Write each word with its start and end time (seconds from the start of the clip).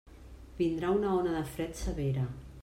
Vindrà 0.61 0.89
una 1.01 1.11
ona 1.19 1.35
de 1.37 1.45
fred 1.53 1.79
severa. 1.83 2.27